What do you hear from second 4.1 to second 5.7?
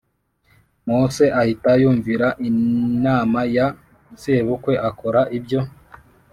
Sebukwe Akora Ibyo